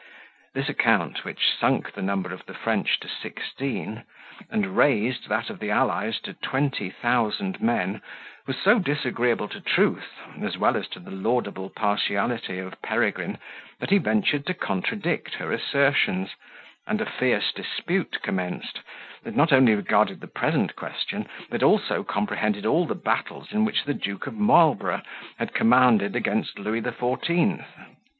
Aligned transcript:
This 0.55 0.67
account, 0.67 1.23
which 1.23 1.55
sunk 1.59 1.91
the 1.93 2.01
number 2.01 2.33
of 2.33 2.43
the 2.47 2.55
French 2.55 2.99
to 3.01 3.07
sixteen, 3.07 4.03
and 4.49 4.75
raised 4.75 5.29
that 5.29 5.51
of 5.51 5.59
the 5.59 5.69
allies 5.69 6.19
to 6.21 6.33
twenty 6.33 6.89
thousand 6.89 7.61
men, 7.61 8.01
was 8.47 8.57
so 8.57 8.79
disagreeable 8.79 9.47
to 9.49 9.61
truth, 9.61 10.11
as 10.41 10.57
well 10.57 10.75
as 10.75 10.87
to 10.87 10.99
the 10.99 11.11
laudable 11.11 11.69
partiality 11.69 12.57
of 12.57 12.81
Peregrine, 12.81 13.37
that 13.79 13.91
he 13.91 13.99
ventured 13.99 14.47
to 14.47 14.55
contradict 14.55 15.35
her 15.35 15.51
assertions, 15.51 16.31
and 16.87 16.99
a 16.99 17.05
fierce 17.05 17.51
dispute 17.51 18.23
commenced, 18.23 18.79
that 19.21 19.35
not 19.35 19.53
only 19.53 19.75
regarded 19.75 20.19
the 20.19 20.25
present 20.27 20.75
question, 20.75 21.27
but 21.51 21.61
also 21.61 22.03
comprehended 22.03 22.65
all 22.65 22.87
the 22.87 22.95
battles 22.95 23.51
in 23.51 23.65
which 23.65 23.83
the 23.83 23.93
Duke 23.93 24.25
of 24.25 24.33
Marlborough 24.33 25.03
had 25.37 25.53
commanded 25.53 26.15
against 26.15 26.57
Louis 26.57 26.79
the 26.79 26.91
Fourteenth. 26.91 27.63